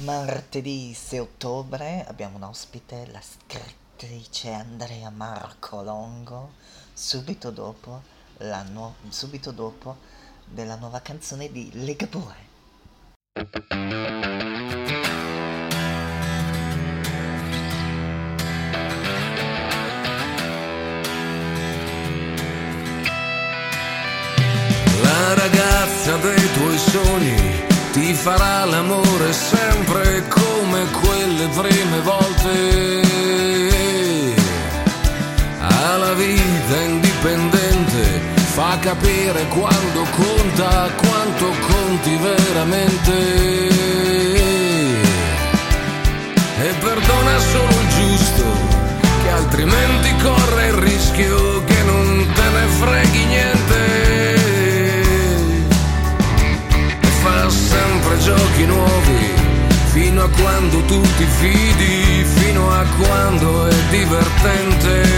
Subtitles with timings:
[0.00, 6.52] Martedì 6 ottobre abbiamo un ospite, la scrittrice Andrea Marco Longo,
[6.94, 8.00] subito dopo,
[8.70, 9.98] nu- subito dopo
[10.46, 12.48] della nuova canzone di Legapure.
[25.02, 27.69] La ragazza dei tuoi sogni
[28.00, 33.02] ti farà l'amore sempre come quelle prime volte.
[35.60, 38.02] Ha la vita indipendente,
[38.54, 43.16] fa capire quando conta, quanto conti veramente.
[46.64, 48.44] E perdona solo il giusto,
[49.22, 54.09] che altrimenti corre il rischio che non te ne freghi niente
[61.40, 65.09] fidi, fino a quando è divertente.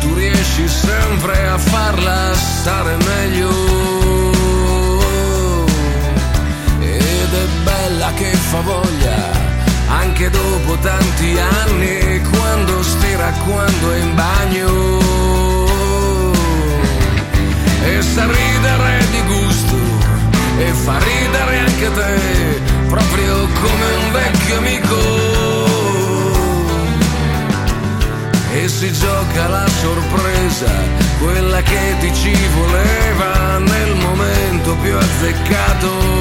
[0.00, 3.50] Tu riesci sempre a farla stare meglio.
[6.80, 9.30] Ed è bella che fa voglia,
[9.88, 14.98] anche dopo tanti anni, quando stira, quando è in bagno.
[17.84, 19.76] E sa ridere di gusto,
[20.58, 25.39] e fa ridere anche te, proprio come un vecchio amico
[28.62, 30.70] e si gioca la sorpresa,
[31.18, 36.19] quella che ti ci voleva nel momento più azzeccato.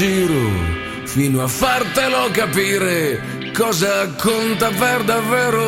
[0.00, 0.48] Giro
[1.04, 3.20] fino a fartelo capire
[3.52, 5.60] cosa conta per davvero.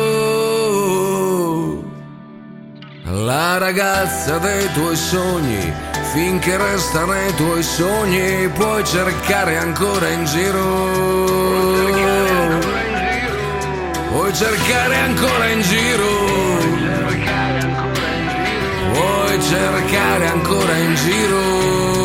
[3.03, 5.71] La ragazza dei tuoi sogni,
[6.13, 10.65] finché resta nei tuoi sogni, puoi cercare ancora in giro.
[14.09, 16.07] Puoi cercare ancora in giro.
[18.93, 22.02] Puoi cercare ancora in giro.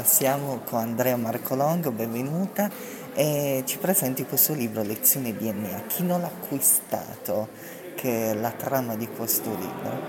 [0.00, 2.70] Allora, siamo con Andrea Marcolongo, benvenuta
[3.12, 5.82] e ci presenti questo libro Lezione DNA.
[5.88, 7.48] Chi non l'ha acquistato,
[7.96, 10.00] che è la trama di questo libro?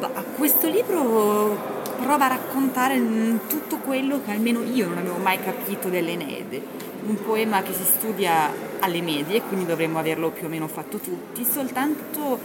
[0.00, 1.56] Bah, questo libro
[1.98, 3.00] prova a raccontare
[3.48, 6.84] tutto quello che almeno io non avevo mai capito dell'Enede.
[7.06, 11.42] Un poema che si studia alle medie, quindi dovremmo averlo più o meno fatto tutti,
[11.44, 12.38] soltanto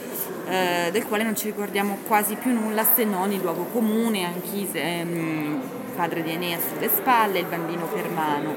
[0.47, 4.81] eh, del quale non ci ricordiamo quasi più nulla se non il luogo comune, Anchise,
[4.81, 8.55] ehm, padre di Enea sulle spalle, il bambino per mano.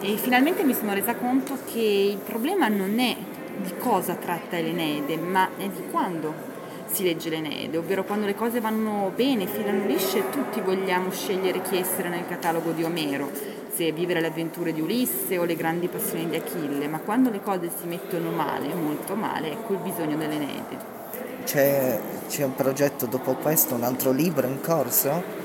[0.00, 3.16] E finalmente mi sono resa conto che il problema non è
[3.56, 6.56] di cosa tratta l'Eneide, ma è di quando
[6.86, 11.76] si legge l'Eneide, ovvero quando le cose vanno bene, filano lisce, tutti vogliamo scegliere chi
[11.76, 13.30] essere nel catalogo di Omero,
[13.74, 17.42] se vivere le avventure di Ulisse o le grandi passioni di Achille, ma quando le
[17.42, 20.96] cose si mettono male, molto male, ecco il bisogno dell'Eneide.
[21.44, 25.37] C'è, c'è un progetto dopo questo, un altro libro in corso?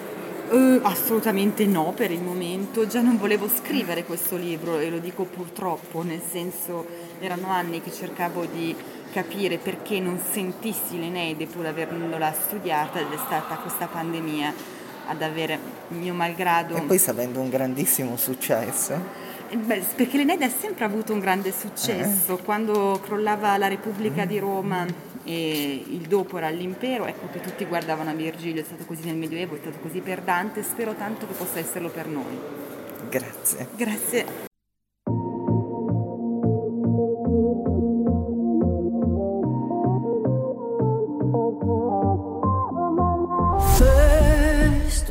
[0.50, 5.24] Uh, assolutamente no per il momento, già non volevo scrivere questo libro e lo dico
[5.24, 6.86] purtroppo, nel senso
[7.20, 8.76] erano anni che cercavo di
[9.12, 14.54] capire perché non sentissi l'Eneide pur averla studiata ed è stata questa pandemia
[15.08, 15.60] ad avere
[15.90, 16.76] mio malgrado...
[16.76, 19.32] E poi sta avendo un grandissimo successo.
[19.54, 22.42] Eh, beh, perché l'Eneide ha sempre avuto un grande successo, eh.
[22.42, 24.28] quando crollava la Repubblica mm.
[24.28, 24.86] di Roma
[25.24, 29.16] e il dopo era l'impero, ecco che tutti guardavano a Virgilio, è stato così nel
[29.16, 32.40] Medioevo, è stato così per Dante, spero tanto che possa esserlo per noi.
[33.10, 33.68] Grazie.
[33.76, 34.52] Grazie.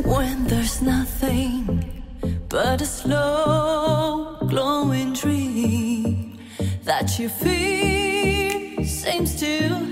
[0.05, 1.85] when there's nothing
[2.49, 3.62] but a slow
[7.03, 9.92] that you feel seems to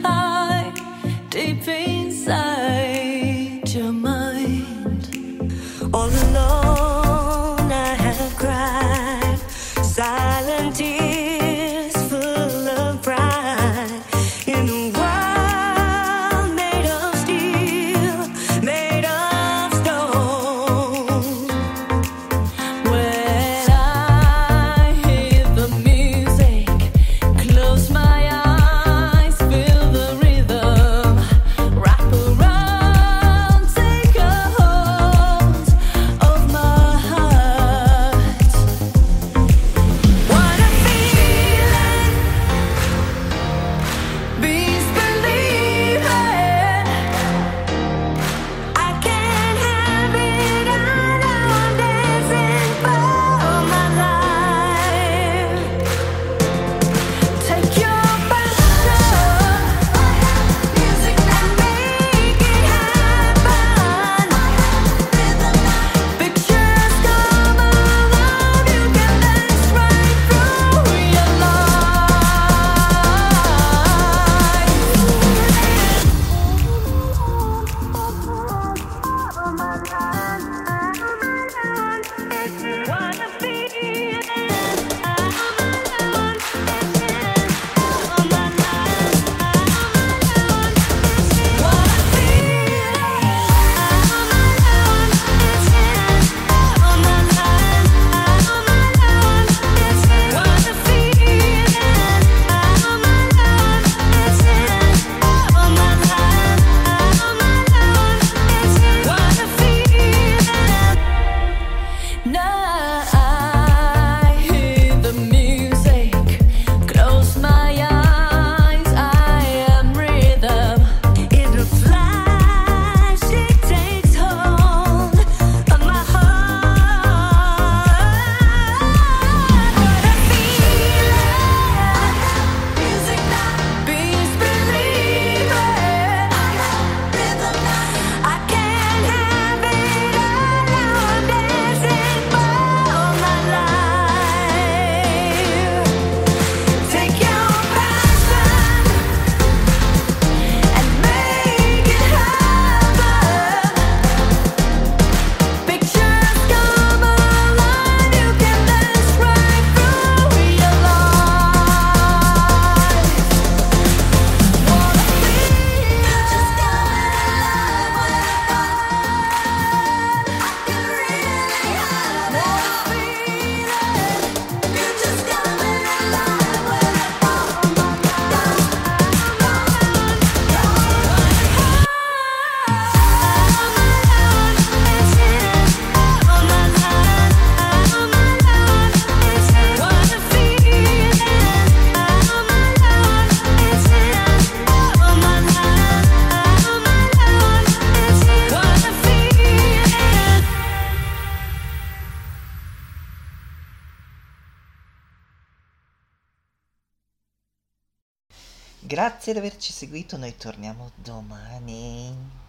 [209.01, 212.40] Grazie di averci seguito, noi torniamo domani.